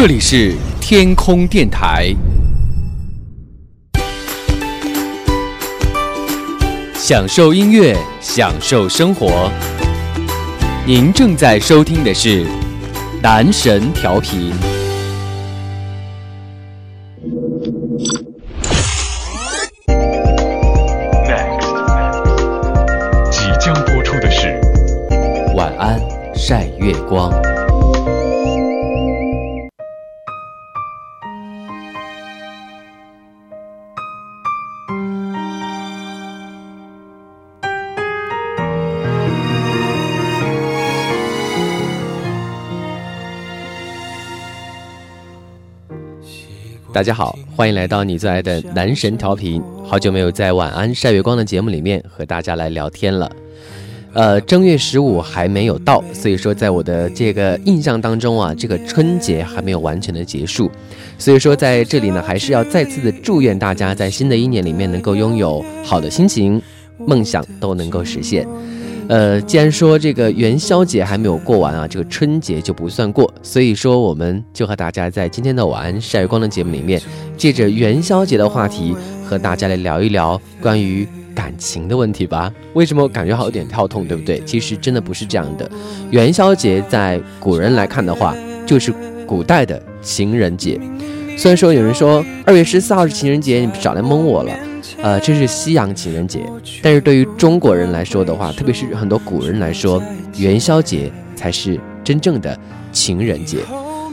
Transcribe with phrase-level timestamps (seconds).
[0.00, 2.14] 这里是天空电台，
[6.94, 9.50] 享受音乐，享受生活。
[10.86, 12.46] 您正在收听的是
[13.20, 14.52] 男神调频。
[46.98, 49.62] 大家好，欢迎来到你最爱的男神调频。
[49.84, 53.30] 好久没有在晚安晒月光的节目里面和大家来聊天了。
[54.14, 60.68] 呃，正月十五还没有到，所以说在我的这个印象当中啊，这个春节还没有完全的结束。
[61.18, 66.60] 所以说在这里呢，还是要再次的祝愿大家在新的一年里面能够拥有好的心情，
[66.96, 68.44] 梦想都能够实现。
[69.08, 77.00] 呃，既然说这个元宵节还没有过完啊，这个春节就不算过，所以说我们就和大家在今天的晚安晒月光的节目里面，
[77.34, 82.52] 借着元宵节的话题，和大家来聊一聊关于感情的问题吧。
[82.74, 84.40] 为什么感觉好有点跳痛，对不对？
[84.44, 85.70] 其实真的不是这样的。
[86.10, 88.92] 元宵节在古人来看的话，就是
[89.26, 90.78] 古代的情人节。
[91.38, 94.52] 虽然说有人说二月十四号是情人节，你少来蒙我了。
[95.00, 96.40] 呃，这是西洋情人节，
[96.82, 100.02] 但是对于中国人来说的话，特别是很多古人来说，
[100.36, 102.58] 元宵节才是真正的
[102.90, 103.58] 情人节，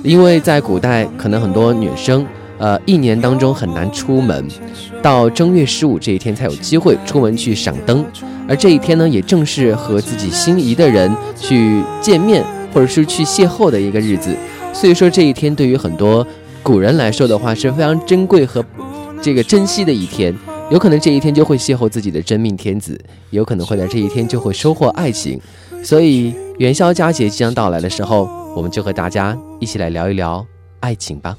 [0.03, 2.23] 因为在古代，可能很多女生，
[2.59, 4.47] 呃，一年当中很难出门，
[5.01, 8.05] 到正月十五这一天才有机会出门去赏灯，
[8.47, 14.35] 而这一天呢，也正是和自己心仪的人去见面或者是去邂逅的一个日子，
[14.71, 16.25] 所以说这一天对于很多
[16.61, 18.63] 古人来说的话是非常珍贵和
[19.19, 20.31] 这个珍惜的一天。
[20.71, 22.99] 有可能这一天就会邂逅自己的真命天子，
[23.29, 25.39] 有可能会在这一天就会收获爱情，
[25.83, 30.43] 所以元宵佳节即将到来的时候，我们就和大家一起来聊一聊
[30.79, 31.37] 爱情吧。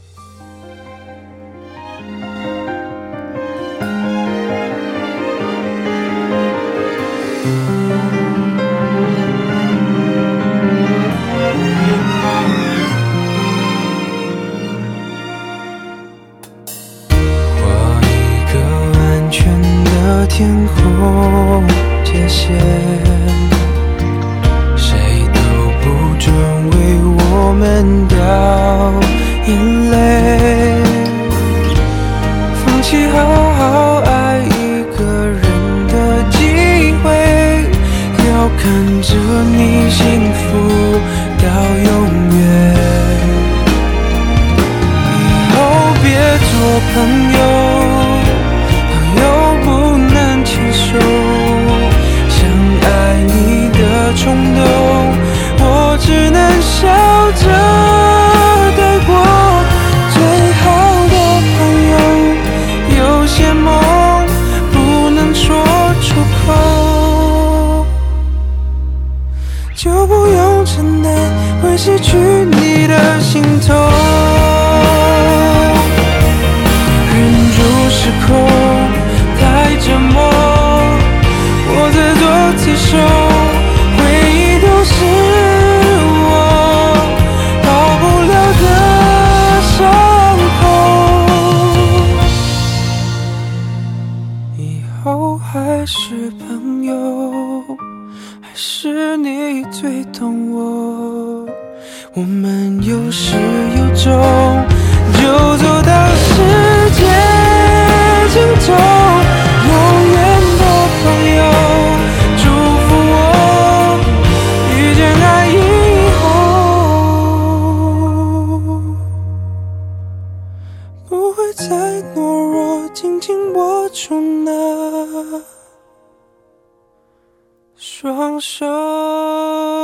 [127.98, 129.75] 双手。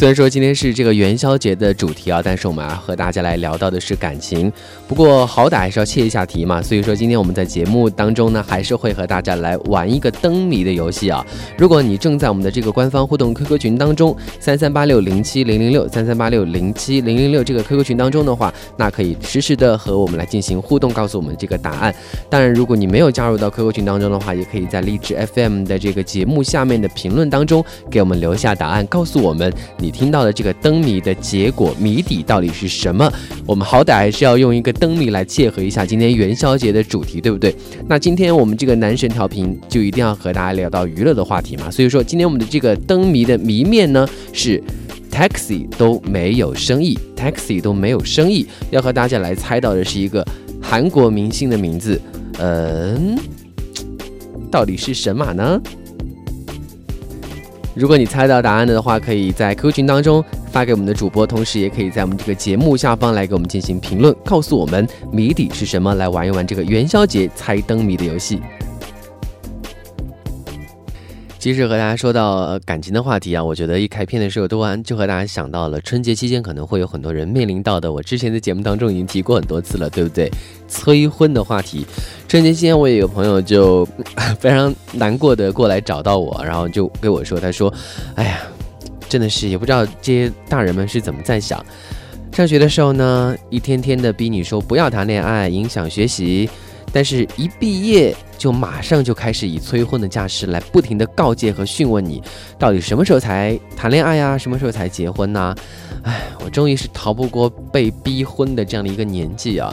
[0.00, 4.50] 虽然说今天是这个元宵节的主题啊，但是我们要和大家来聊到的是感情。
[4.88, 11.22] 不过好歹还是要切一下题嘛，所以说今天我们在节目当中呢，还是会和大家来玩一个灯谜的游戏啊。
[11.58, 21.94] 如果你正在我们的这个官方互动 QQ 群当中，三三八六零七零零六三三八六零七零零六这个 QQ 群当中的话，那可以实时的和我们来进行互动，告诉我们这个答案。
[22.30, 33.10] 当然，如果你没有加入到 QQ 群当中的话，也可以在荔枝 FM 的这个节目下面的评论当中给我们留下答案，告诉我们你听到的这个灯谜的结果谜底到底是什么。
[33.46, 37.54] 我们好歹还是要用一个灯谜来切合一下今天元宵节的主题，对不对？
[37.88, 44.62] 那今天我们这个男神调频就一定要和大家聊到娱乐的话题嘛，所以说今天我们的这个灯谜的谜面呢是
[45.10, 50.24] taxi 都没有生意，taxi 都没有生意，要和大家来猜到的是一个
[50.62, 52.00] 韩国明星的名字，
[52.38, 53.18] 嗯，
[54.50, 55.60] 到底是神马呢？
[57.80, 60.22] 如果你猜到答案的话，可以在 QQ 群当中
[60.52, 68.38] 发给我们的主播，同时也可以在我们这个节目下方来给我们进行评论，告诉我们谜底是什么，来玩一玩这个元宵节猜灯谜的游戏。
[71.40, 80.30] 其实和大家说到感情的话题啊，我觉得一开篇的时候，都完就和大家想到了春节期间可能会有很多人面临到的，我之前在节目当中已经提过很多次了，对不对？
[80.68, 81.86] 催婚的话题。
[82.28, 83.88] 春节期间，我也有朋友就
[84.38, 87.72] 非常难过的过来找到我，然后就跟我说，他说
[88.16, 88.42] ：“哎呀，
[89.08, 91.64] 真的是也不知道这些大人们是怎么在想。
[92.32, 96.50] 上学的时候呢，一天天的逼你说不要谈恋爱，影响学习。”
[96.92, 102.22] 但是，一毕业就马上就开始以催婚的架势来不停的告诫和询问你，
[102.58, 104.36] 到底什么时候才谈恋爱呀？
[104.36, 105.54] 什么时候才结婚呢？
[106.02, 109.72] 哎，我终于是逃不过被逼婚的这样的一个年纪啊！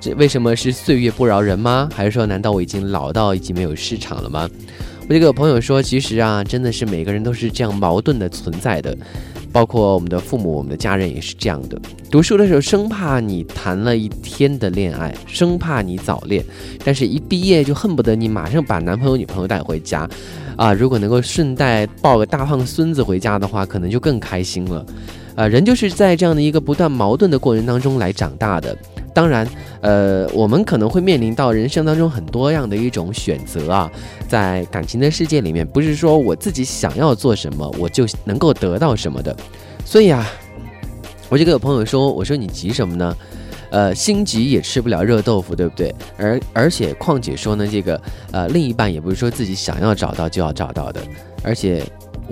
[0.00, 1.88] 这为什么是岁月不饶人吗？
[1.94, 4.48] 还是说，难道我已经老到已经没有市场了吗？
[5.08, 8.96] 我这个朋友说，其实啊，真的是每个人都是这样矛盾的存在的。
[9.52, 11.78] 包括我们的父母、我们的家人也是这样的。
[12.10, 16.42] 读书的时候，生怕你谈了一天的恋爱，生怕你早恋；
[16.84, 20.08] 但是，一毕业就恨不得你马上把男朋友、女朋友带回家。
[20.56, 24.84] 啊，如果能够顺带抱个大胖孙子回家的话，可能就更开心了。
[25.34, 28.76] 啊，人就是在这样的一个不断矛盾的过程当中来长大的。
[29.14, 29.46] 当然，
[29.80, 33.90] 呃，我们可能会面临到人生当中很多样的一种选择啊，
[34.26, 39.36] 在感情的世界里面，不是说我自己想要做什么，我就能够得到什么的。
[39.84, 40.26] 所以啊，
[41.28, 43.16] 我就跟我朋友说，我说你急什么呢？
[43.70, 45.94] 呃，心急也吃不了热豆腐，对不对？
[46.16, 48.00] 而而且，况且说呢，这个
[48.30, 51.00] 呃，另一半也不是说自己想要找到就要找到的，
[51.42, 51.82] 而且。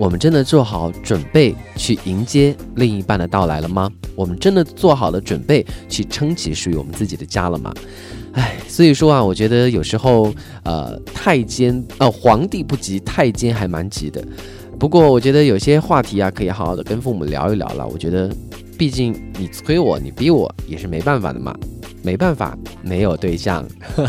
[0.01, 3.87] 我们真的做好准备去迎接另一半的到来了吗？
[4.15, 7.71] 我们真的做好了准备去撑起属于我们自己的家了吗？
[8.33, 10.33] 唉，所以说啊，我觉得有时候，
[10.63, 14.25] 呃，太监，呃，皇帝不急，太监还蛮急的。
[14.79, 17.87] 不过我觉得有些话题啊，可以好好的跟父母聊一聊了。
[17.87, 18.27] 我觉得，
[18.79, 21.55] 毕竟你催我，你逼我，也是没办法的嘛。
[22.01, 23.63] 没办法，没有对象。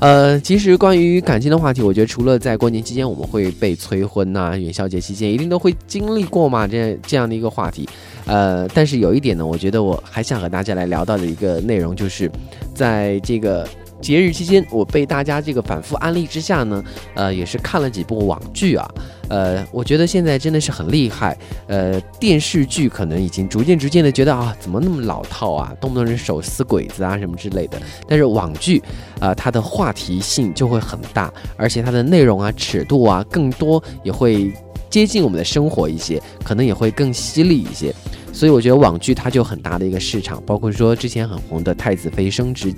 [0.00, 7.88] 呃，其实关于感情的话题，我觉得除了在过年期间我们会被催婚呐，元宵节期间一定都会经历过嘛，这这样的一个话题。
[8.24, 12.30] 呃，但是有一点呢，我觉得我还想和大家来聊到的一个内容，就是
[12.74, 13.68] 在这个。
[14.00, 16.82] 节日期间，我被大家这个反复安利之下呢，
[17.14, 18.88] 呃，也是看了几部网剧啊，
[19.28, 21.36] 呃，我觉得现在真的是很厉害，
[21.66, 28.82] 呃，电视剧可能已经逐渐逐渐的觉得啊，怎么那么老套啊，动不动是手撕鬼子啊什么之类的，但是网剧
[29.20, 34.52] 啊，它的话题性就会很大，而且它的内容啊、尺度啊更多，也会
[34.88, 37.94] 接近我们的生活一些，可能也会更犀利一些，
[38.32, 42.72] 所以我觉得网剧它就很大的一个市场，包括说之前很红的《太子妃升职》。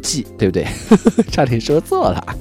[0.00, 0.66] 记对不对？
[1.30, 2.36] 差点说错了。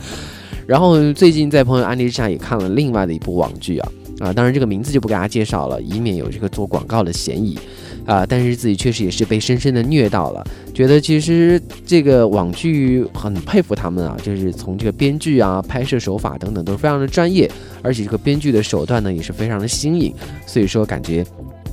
[0.65, 7.57] 然后最近在朋友安利之下也看了另外的一部网剧啊啊，当然这个名字就不给大家介绍了，以免有这个做广告的嫌疑
[8.05, 8.25] 啊。
[8.25, 17.49] 但是自己确实也是被深深的虐到了，觉得其实这个网剧很佩服他们啊，就是从这个编剧啊、拍摄手法等等都是非常的专业，
[17.81, 20.13] 而且这个编剧的手段呢也是非常的新颖，
[20.45, 21.25] 所以说感觉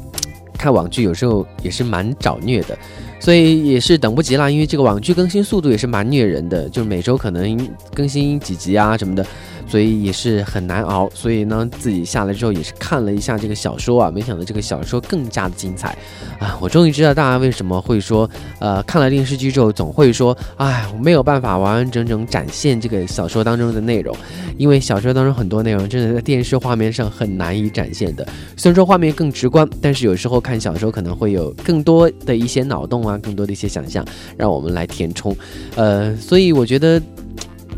[0.57, 2.79] 看网剧有时候也是蛮找虐的。
[3.19, 9.27] 所以也是等不及了，因为这个网剧更新速度也是蛮虐人的，就是每周可能更新几集啊什么的。
[9.69, 15.97] 所以也是很难熬，所以呢，自己下来之后也是看了一下这个小说啊，没想到这个小说更加的精彩
[16.39, 16.57] 啊！
[16.61, 18.29] 我终于知道大家为什么会说，
[18.61, 24.17] 呃，看了电视剧之后总会说，哎，我没有办法完完整整展现这个小说当中的内容，
[24.57, 28.27] 因为小说当中很多内容真的在电视画面上很难以展现的。
[28.57, 34.05] 虽然说画面更直观，但是有时候看小说可能会有更多的一些脑洞啊，更多的一些想象，
[34.37, 35.37] 让我们来填充。
[35.75, 37.03] 呃，所以我觉得。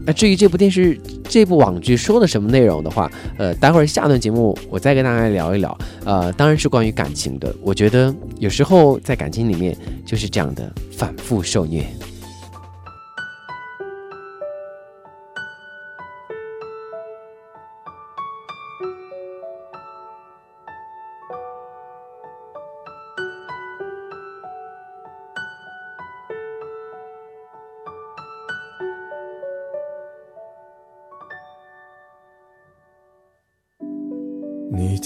[0.09, 0.99] 那至于这部电视、
[1.29, 5.77] 这部网剧说的什么内容的话，呃，待会儿下段节目我再跟大家聊一聊。
[6.03, 7.55] 呃，当然是关于感情的。
[7.61, 11.85] 我觉得有时候在感情里面就是这样的，反复受虐。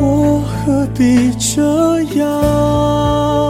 [0.00, 1.60] 我何必这
[2.18, 3.49] 样？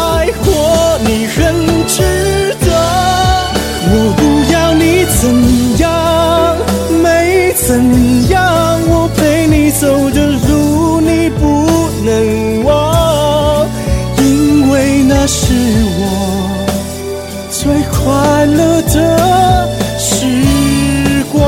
[9.81, 11.65] 走的路你不
[12.05, 13.67] 能忘，
[14.19, 15.55] 因为那是
[15.97, 15.99] 我
[17.49, 20.27] 最快乐的时
[21.33, 21.41] 光。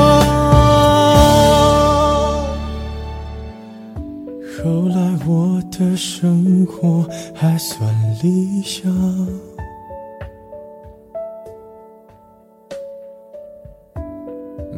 [4.58, 4.98] 后来
[5.28, 7.88] 我的生活还算
[8.20, 8.92] 理想。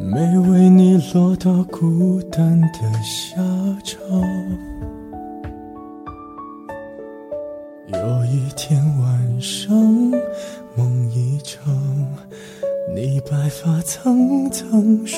[0.09, 3.41] 没为你落到孤单的下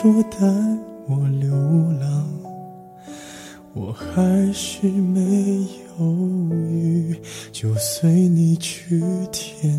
[0.01, 0.38] 说带
[1.08, 1.53] 我流
[2.00, 2.25] 浪，
[3.74, 5.20] 我还是没
[6.00, 6.15] 犹
[6.53, 7.13] 豫，
[7.51, 9.77] 就随你去天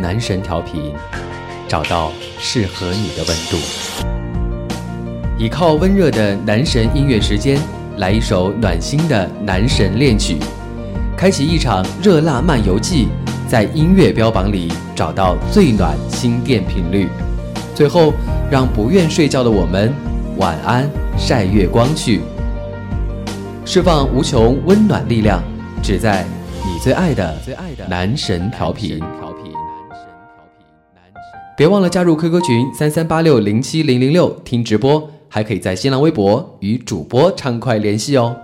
[0.00, 0.92] 男神调频
[1.66, 3.56] 找到适合你的温度，
[5.38, 7.58] 倚靠温热的男神音乐时间，
[7.98, 10.38] 来一首暖心的男神恋曲，
[11.16, 13.08] 开启一场热辣漫游记，
[13.48, 17.08] 在音乐标榜里找到最暖心电频率，
[17.74, 18.12] 最后
[18.50, 19.92] 让不愿睡觉的我们
[20.38, 20.88] 晚安
[21.18, 22.20] 晒月光去。
[23.64, 25.42] 释放无穷温暖力量，
[25.82, 26.24] 只在
[26.64, 28.98] 你最爱的最爱的男神调频。
[31.56, 38.36] 别忘了加入 QQ 群三三八六零七零零六听直播，还可以在新浪微博与主播畅快联系哦。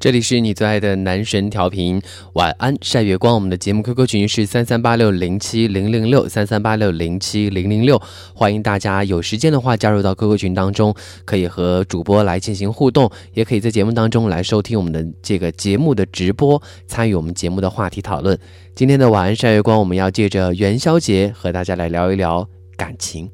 [0.00, 2.00] 这里是你最爱的男神调频，
[2.32, 3.34] 晚安晒月光。
[3.34, 8.00] 我们的节目 QQ 群是三三八六零七零零六三三八六零七零零六，
[8.34, 10.94] 欢迎大家有时间的话加入到 QQ 群当中，
[11.26, 18.38] 可以和主播来进行互动，也可以在节目当中来收听我们的这个节目的直播，参与我们节目的话题讨论。
[18.74, 23.30] 今天的晚安晒月光，我们要借着元宵节和大家来聊一聊感情。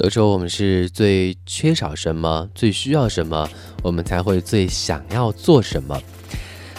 [0.00, 3.46] 都说我们是最缺少什么，最需要什么，
[3.82, 6.02] 我们才会最想要做什么，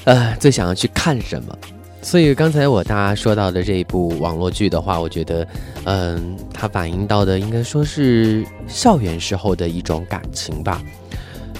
[0.05, 1.55] 呃，最想要去看什么。
[2.01, 5.47] 所以刚才我大家说到的这一部网络剧的话，我觉得，
[5.83, 10.81] 嗯，它反映到的应该说是校园时候的一种感情吧。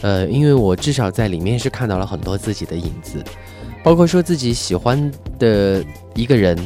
[0.02, 3.24] 呃，因为我至少在里面是看到了很多自己的影子，
[3.84, 6.58] 包括说自己喜欢的一个人，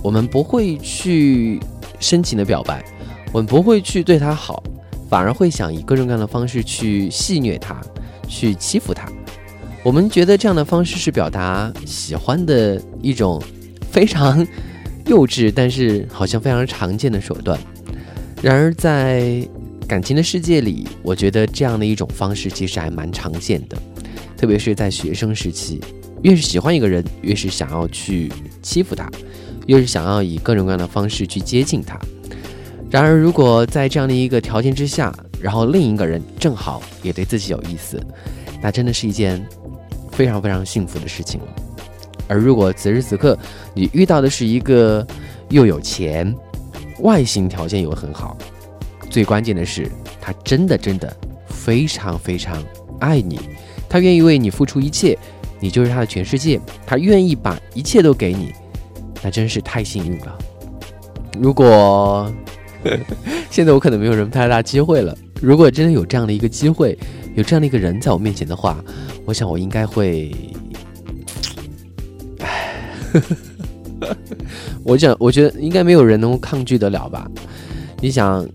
[0.00, 1.58] 我们不会去
[1.98, 2.84] 深情的表白。
[3.32, 4.62] 我们不会去对他好，
[5.08, 7.80] 反而会想以各种各样的方式去戏虐他，
[8.26, 9.06] 去欺负他。
[9.84, 13.40] 我们觉得这样的方式是表达喜欢的一种
[13.90, 14.46] 非常
[15.06, 17.58] 幼稚，但是好像非常常见的手段。
[18.42, 19.46] 然而在
[19.86, 23.76] 感情的世界里，我觉得这样的一种方式其实还蛮常见的，
[24.36, 25.80] 特别是在学生时期，
[26.22, 28.32] 越是喜欢一个人，越是想要去
[28.62, 29.08] 欺负他，
[29.66, 31.98] 越是想要以各种各样的方式去接近他。
[32.90, 38.02] 然而，如果在这样的一个条件之下，然后另一个人正好也对自己有意思，
[38.62, 39.46] 那真的是一件
[40.10, 41.46] 非常非常幸福的事情了。
[42.26, 43.38] 而如果此时此刻
[43.74, 45.06] 你遇到的是一个
[45.50, 46.34] 又有钱、
[47.00, 48.36] 外形条件又很好，
[49.10, 51.14] 最关键的是他真的真的
[51.46, 52.62] 非常非常
[53.00, 53.38] 爱你，
[53.86, 55.16] 他愿意为你付出一切，
[55.60, 58.52] 你就是他的全世界，他愿意把一切都给你，
[59.22, 60.38] 那真是太幸运了。
[61.38, 62.32] 如果
[63.50, 65.16] 现在我可能没有什么太大机会了。
[65.40, 66.98] 如果真的有这样的一个机会，
[67.34, 68.82] 有这样的一个人在我面前的话，
[69.24, 70.34] 我想我应该会，
[72.40, 72.74] 唉，
[74.84, 77.30] 我想我觉得应该没有人能够抗拒得了吧？
[78.00, 78.48] 你想，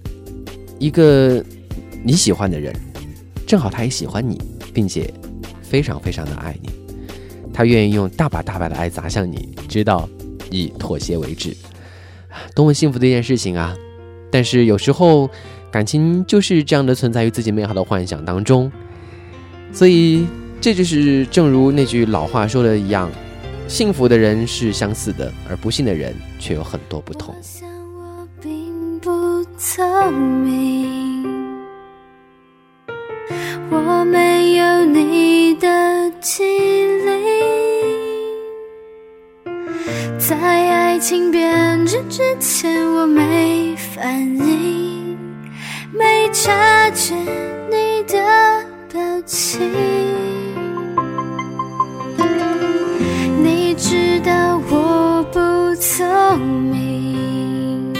[0.79, 1.43] 一个
[2.03, 2.73] 你喜欢的人，
[3.45, 4.41] 正好他也喜欢你，
[4.73, 5.13] 并且
[5.61, 6.69] 非常非常的爱你，
[7.53, 10.07] 他愿意用大把大把的爱砸向你，直到
[10.49, 11.55] 以妥协为止，
[12.55, 13.73] 多么幸福的一件事情啊！
[14.33, 15.29] 但是有时候，
[15.69, 18.71] 感情就是这样的存在于自己美好的幻想当中，
[19.71, 20.25] 所以
[20.59, 23.11] 这就是正如那句老话说的一样，
[23.67, 27.35] 幸福的人是相似的，而不幸的人却有很多不同。
[33.69, 37.23] 我没有你的机灵。
[40.19, 43.72] 在爱情变质之前，我没
[44.03, 45.17] 反应，
[45.93, 47.15] 没察觉
[47.71, 48.19] 你的
[48.91, 49.61] 表情。
[53.41, 55.39] 你知道我不
[55.75, 57.93] 聪明，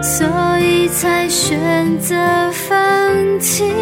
[0.00, 0.24] 所
[0.60, 2.14] 以才选择
[2.52, 3.72] 放弃。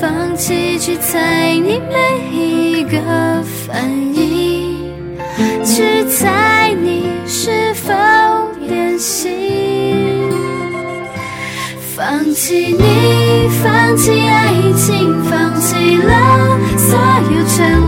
[0.00, 4.29] 放弃去猜你每一个反应，
[12.42, 16.98] 弃你，放弃爱情，放弃了所
[17.36, 17.78] 有权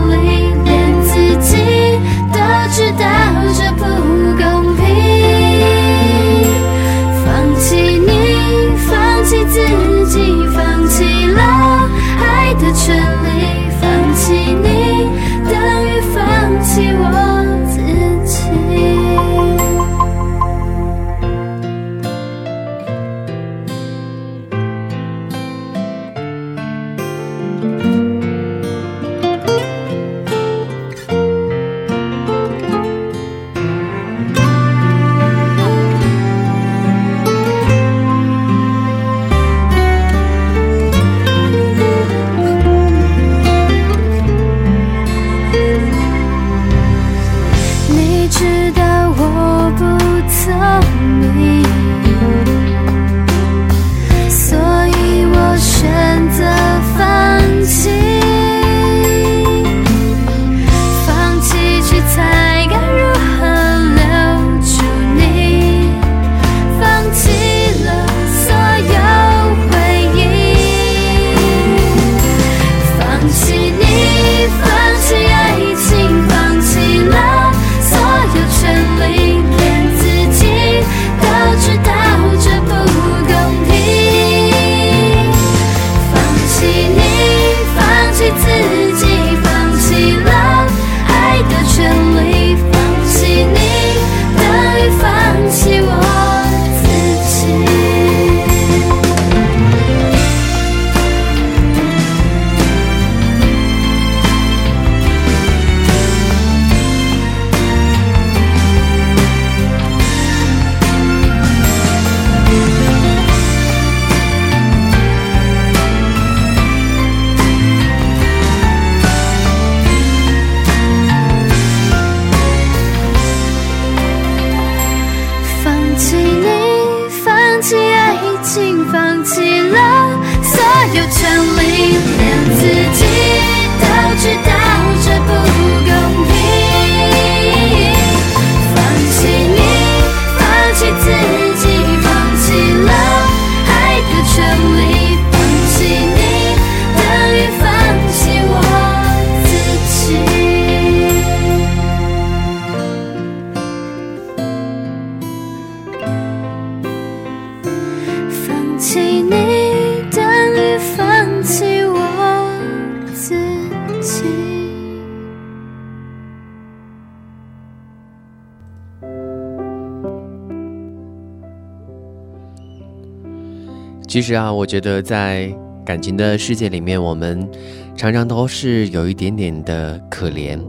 [174.13, 175.51] 其实啊，我觉得在
[175.83, 177.49] 感情的世界里面，我们
[177.97, 180.59] 常常都是有一点点的可怜，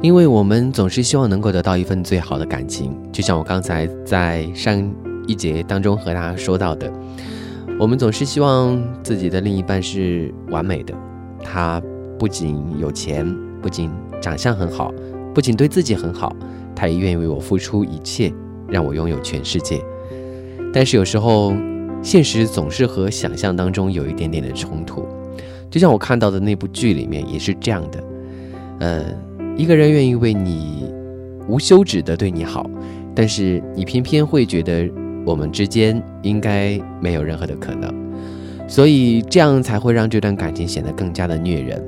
[0.00, 2.92] 因为我们总是希望能够得到一份最好的感情。
[3.12, 4.92] 就像我刚才在上
[5.28, 6.92] 一节当中和大家说到的，
[7.78, 10.92] 我们总是希望自己的另一半是完美的，
[11.40, 11.80] 他
[12.18, 13.24] 不仅有钱，
[13.62, 13.88] 不仅
[14.20, 14.92] 长相很好，
[15.32, 16.34] 不仅对自己很好，
[16.74, 18.32] 他也愿意为我付出一切，
[18.66, 19.80] 让我拥有全世界。
[20.74, 21.54] 但是有时候，
[22.02, 25.06] 现实总是和想象当中有一点点的冲突，
[25.70, 28.04] 就像我看到的那部剧里面也是这样的。
[28.80, 29.04] 呃，
[29.56, 30.92] 一个人愿意为你
[31.48, 32.68] 无休止的对你好，
[33.14, 34.90] 但是你偏偏会觉得
[35.24, 37.94] 我们之间应该没有任何的可能，
[38.66, 41.80] 所以这样才会让这段感情显得更加的虐人。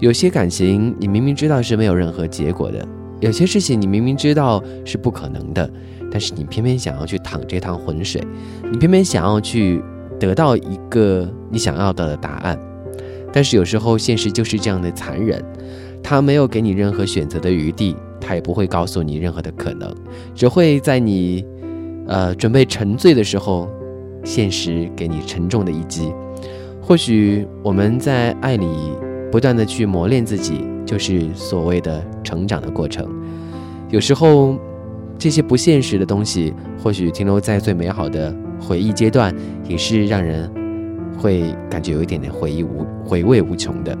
[0.00, 2.86] 有些感情你明明知道是没有任何结果的，
[3.20, 5.70] 有些事情你明明知道是不可能的。
[6.16, 8.26] 但是你偏偏想要去淌这趟浑水，
[8.72, 9.82] 你偏偏想要去
[10.18, 12.58] 得到一个你想要的答案，
[13.30, 15.44] 但是有时候现实就是这样的残忍，
[16.02, 19.94] 他没有给你任何选择的余地，他也不会告诉你任何的可能，
[20.34, 21.44] 只会在你，
[22.06, 23.68] 呃，准备沉醉的时候，
[24.24, 26.10] 现实给你沉重的一击。
[26.80, 28.66] 或许我们在爱里
[29.30, 33.06] 不断的去磨练自己，就是所谓的成长的过程，
[33.90, 34.58] 有时候。
[35.18, 36.52] 这些不现实的东西，
[36.82, 39.34] 或许停留在最美好的回忆阶段，
[39.66, 40.50] 也是让人
[41.18, 43.96] 会感觉有一点点回忆无回味无穷的。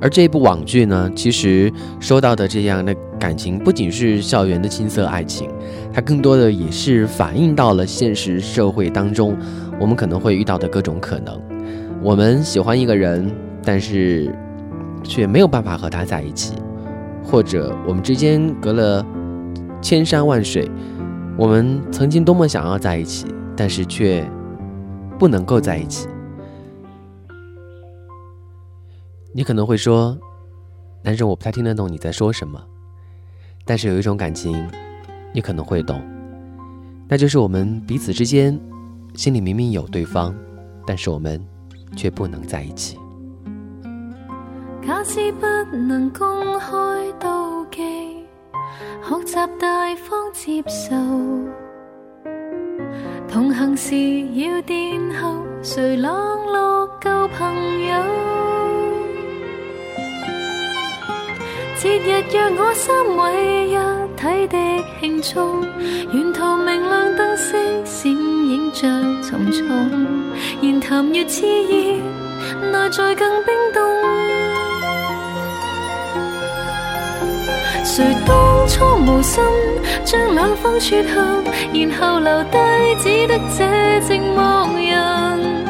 [0.00, 5.48] 而这一部网剧呢，其实说到的这样的感情，不仅是校园的青涩爱情，
[5.92, 9.36] 它更多的也是反映到了现实社会当中
[9.80, 11.40] 我们可能会遇到的各种可能。
[12.02, 13.30] 我们喜欢一个人，
[13.64, 14.32] 但是
[15.02, 16.54] 却没有办法和他在一起，
[17.24, 19.06] 或者我们之间隔了。
[19.80, 20.70] 千山万水，
[21.36, 24.28] 我们曾经多么想要在一起，但是却
[25.18, 26.08] 不能够在一起。
[29.32, 30.18] 你可能会说，
[31.02, 32.60] 男生我不太听得懂你在说什么。
[33.64, 34.68] 但是有一种感情，
[35.32, 36.02] 你可能会懂，
[37.06, 38.58] 那就是我们彼此之间
[39.14, 40.34] 心里明明有对方，
[40.86, 41.40] 但是我们
[41.94, 42.98] 却不能在一起。
[44.86, 46.74] 假使不能公开
[47.20, 48.07] 妒忌。
[49.02, 50.94] 学习大方接受，
[53.28, 53.94] 同行时
[54.34, 56.12] 要殿后，谁冷
[56.52, 57.94] 落旧朋友？
[61.76, 63.76] 节日若我三位一
[64.16, 64.56] 体的
[65.00, 65.64] 庆祝，
[66.12, 68.88] 沿途明亮灯饰闪映着
[69.22, 69.66] 重重，
[70.60, 72.02] 言谈越炽热，
[72.72, 73.97] 内在更冰冻。
[77.98, 79.42] 谁当初无心
[80.04, 81.42] 将两方撮合，
[81.74, 82.56] 然后留低
[83.02, 83.64] 只得这
[84.06, 84.38] 寂寞
[84.78, 85.66] 人。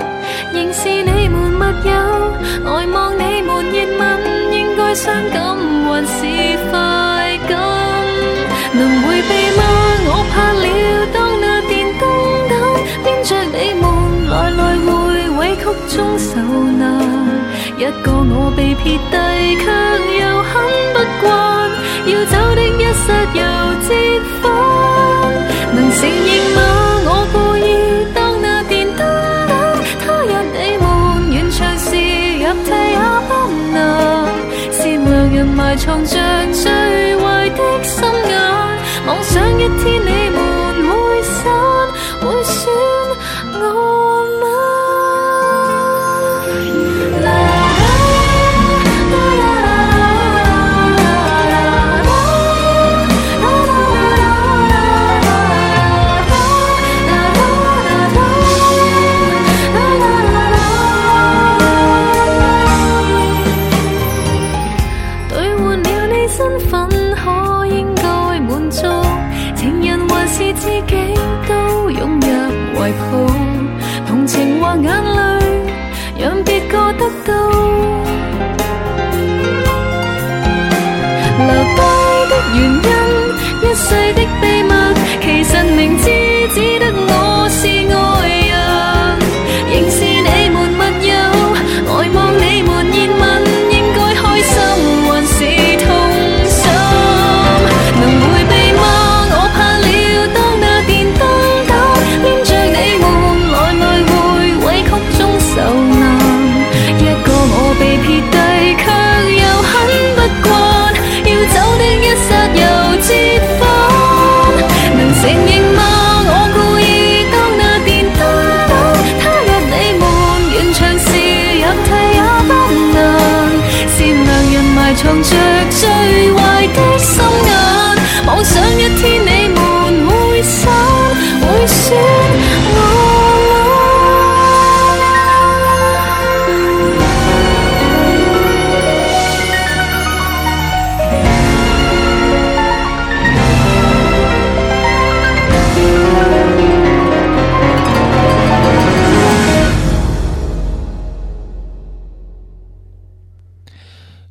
[0.52, 1.90] 仍是你们密友，
[2.66, 4.02] 呆望你们热吻，
[4.52, 6.18] 应该伤感还是
[6.70, 6.76] 快
[7.48, 7.56] 感？
[8.74, 9.62] 能回避吗？
[10.04, 10.66] 我怕了，
[11.14, 12.02] 当那电灯
[12.50, 12.52] 胆，
[13.04, 13.82] 编着你们
[14.28, 14.86] 来来回
[15.38, 15.64] 委曲
[15.96, 16.28] 中受
[16.76, 16.84] 难。
[17.78, 19.16] 一个我被撇低，
[19.56, 19.64] 却
[20.20, 20.52] 又很
[35.88, 36.27] 人埋藏着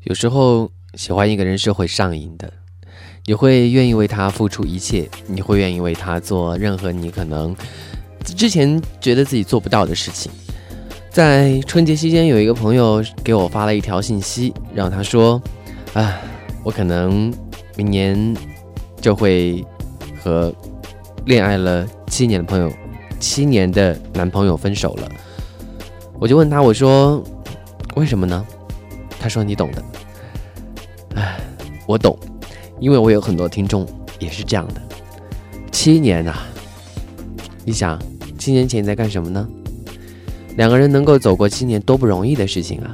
[0.04, 2.52] 有时候喜欢一个人是会上瘾的，
[3.26, 7.56] 你会愿意为他付出一切，你会愿意为他做任何你可能
[8.24, 10.32] 之前觉得自己做不到的事情。
[11.10, 15.42] 在春节期间，有一个朋友给我发了一条信息，让他说
[15.94, 16.22] ：“啊，
[16.64, 17.34] 我可能
[17.76, 18.36] 明年
[19.02, 19.66] 就会
[20.22, 20.54] 和
[21.26, 22.72] 恋爱了七年的朋友、
[23.20, 25.10] 七年的男朋友分手了。”
[26.20, 27.24] 我就问他，我说
[27.98, 28.46] ：“为什么呢？”
[29.20, 29.84] 他说：“你懂的。”
[31.16, 31.40] 唉，
[31.88, 32.16] 我懂，
[32.80, 33.88] 因为我有很多听众
[34.20, 34.82] 也是这样的。
[35.72, 36.34] 七年呐，
[37.66, 38.00] 你想，
[38.38, 39.48] 七年前你在干什么呢？
[40.58, 42.94] 两个人能够走过七年，多不容易的事情啊！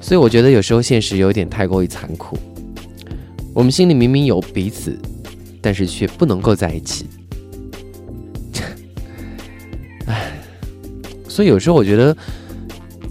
[0.00, 2.38] 所以我觉得有时候现实有点太过于残酷。
[3.52, 4.96] 我们心里明明有彼此，
[5.60, 7.06] 但是却不能够在一起。
[10.06, 10.32] 唉，
[11.28, 12.16] 所以有时候我觉得。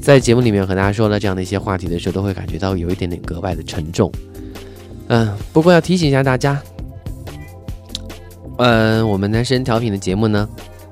[0.02, 4.12] 在节目里面和大家说了这样的一些话题的时候，都会感觉到有一点点格外的沉重。
[5.08, 6.62] 嗯，不过要提醒一下大家，
[8.58, 10.50] 嗯，我们男神调频的节目呢。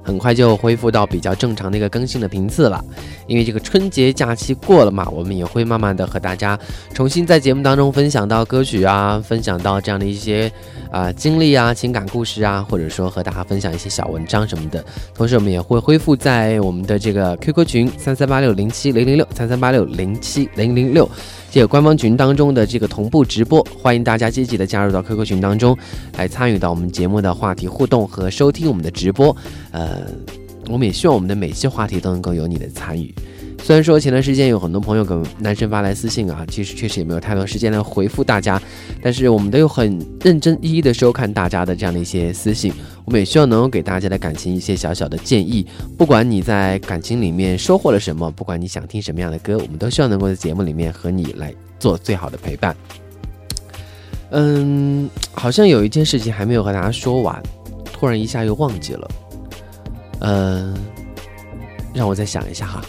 [0.10, 2.84] 很快就恢复到比较正常的一个更新的频次了，
[3.28, 6.60] 因为这个春节假期过了嘛，我们也会慢慢的和大家
[6.96, 10.52] 重新在节目当中分享到歌曲啊，分享到这样的一些
[10.90, 14.84] 啊经历啊、情感故事啊，或者说和大家分享一些小文章什么的。
[15.14, 21.08] 同时，我们也会恢复在我们的这个 QQ 群三三八六零七零零六三三八六零七零零六。
[21.52, 25.76] 这个官方群当中的这个同步直播，欢迎大家积极的加入到 QQ 群当中，
[26.16, 29.36] 来参与到我们节目的话题互动和收听我们的直播。
[29.72, 33.14] 呃，嗯我们也希望我们的每期话题都能够有你的参与。
[33.64, 38.62] 虽然说前段时间有很多朋友给男生发来私信啊，其实确实也没有太多时间来回复大家，
[39.02, 42.72] 但是我们都有很认真一一的收看大家的这样的一些私信。
[43.04, 45.66] 我们也希望能够给大家的感情一些小小的建议，
[45.98, 52.76] 不管你在感情里面收获了什么，不管你想听什么样的歌，我们都希望能够在节目里面和你来做最好的陪伴。
[54.30, 57.42] 嗯，好像有一件事情还没有和大家说完，
[57.92, 59.10] 突然一下又忘记了。
[60.22, 60.74] 嗯，
[61.94, 62.82] 让我再想一下哈。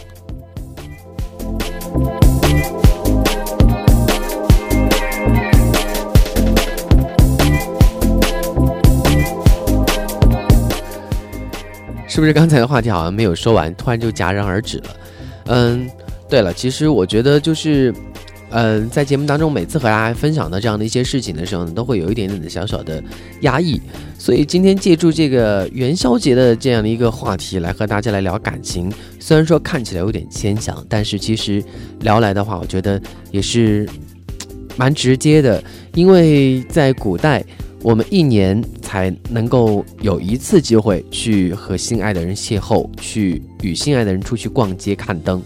[12.07, 14.89] 是不是刚才的话题好像没有说完，突然就戛然而止了？
[15.45, 15.89] 嗯，
[16.27, 17.93] 对了，其实我觉得就是，
[18.51, 23.03] 嗯，在节目当中每次和大家分享的这样的一些事情的时候呢，都会有一点点的小小的
[23.41, 23.81] 压抑，
[24.17, 31.63] 所以今天借助这个元宵节的这样的一个话题来和大家来聊感情，虽然说看起来有点牵强，但是其实
[32.01, 33.87] 聊来的话，我觉得也是
[34.75, 35.63] 蛮直接的，
[35.95, 37.43] 因为在古代。
[37.83, 45.41] 我们一年才能够有一次机会去和心爱的人邂逅，去与心爱的人出去逛街看灯。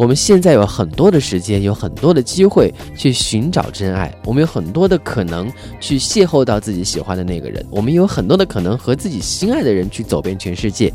[0.00, 4.10] 我们现在有很多的时间，有很多的机会去寻找真爱。
[4.24, 7.62] 我们有很多的可能去邂逅到自己喜欢的那个人。
[7.68, 10.90] 我们有很多的可能和自己心爱的人去走遍全世界。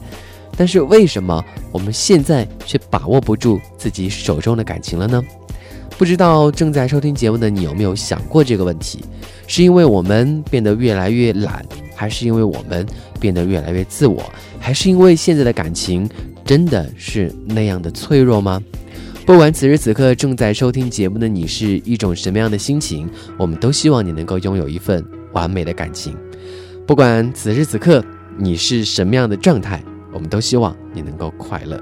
[0.58, 5.24] 但是为什么我们现在却把握不住自己手中的感情了呢？
[6.00, 9.06] 不知道正在收听节目的你有没有想过这个问题？
[9.46, 11.63] 是因为我们变得越来越懒，
[11.94, 12.84] 还是因为我们
[13.20, 14.24] 变得越来越自我，
[14.60, 16.10] 还是因为现在的感情
[16.44, 18.60] 真的是那样的脆弱吗？
[19.26, 26.16] 不管此时此刻正在收听节目的你是一种什么样的心情，我们都希望你能够拥有一份完美的感情。
[26.86, 28.06] 不管此时此刻
[28.38, 29.84] 你是什么样的状态，
[30.14, 31.82] 我们都希望你能够快乐。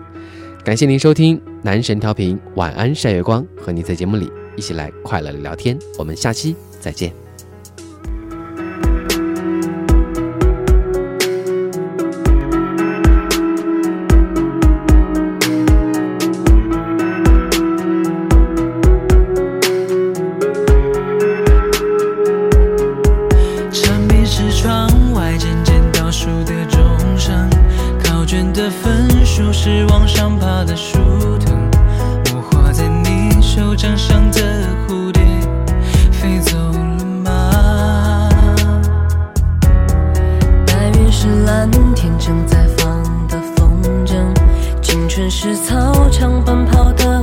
[0.64, 5.78] 感谢您收听男神调频，晚安晒月光，和你在节目里一起来快乐的聊天。
[6.00, 7.23] 我们下期再见。
[45.64, 47.23] 操场奔跑的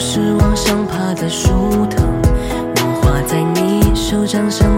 [0.00, 2.06] 是往上爬的树藤
[2.76, 4.77] 我画在你手掌上